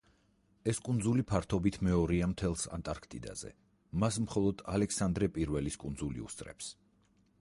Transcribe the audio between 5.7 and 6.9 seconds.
კუნძული უსწრებს.